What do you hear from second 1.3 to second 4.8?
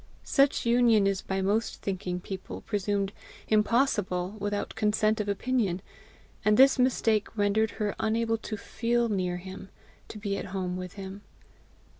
most thinking people presumed impossible without